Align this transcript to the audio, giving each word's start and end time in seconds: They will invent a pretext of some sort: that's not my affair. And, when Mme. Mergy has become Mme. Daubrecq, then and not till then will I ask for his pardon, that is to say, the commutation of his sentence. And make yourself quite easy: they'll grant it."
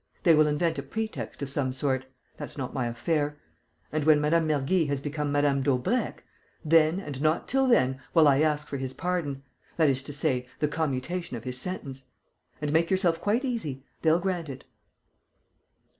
They 0.23 0.33
will 0.33 0.47
invent 0.47 0.79
a 0.79 0.81
pretext 0.81 1.43
of 1.43 1.49
some 1.51 1.71
sort: 1.71 2.07
that's 2.35 2.57
not 2.57 2.73
my 2.73 2.87
affair. 2.87 3.37
And, 3.91 4.03
when 4.03 4.19
Mme. 4.19 4.47
Mergy 4.47 4.87
has 4.87 4.99
become 4.99 5.29
Mme. 5.31 5.61
Daubrecq, 5.61 6.23
then 6.65 6.99
and 6.99 7.21
not 7.21 7.47
till 7.47 7.67
then 7.67 7.99
will 8.15 8.27
I 8.27 8.41
ask 8.41 8.67
for 8.67 8.77
his 8.77 8.93
pardon, 8.93 9.43
that 9.77 9.89
is 9.91 10.01
to 10.01 10.11
say, 10.11 10.47
the 10.57 10.67
commutation 10.67 11.37
of 11.37 11.43
his 11.43 11.59
sentence. 11.59 12.05
And 12.59 12.73
make 12.73 12.89
yourself 12.89 13.21
quite 13.21 13.45
easy: 13.45 13.85
they'll 14.01 14.17
grant 14.17 14.49
it." 14.49 14.63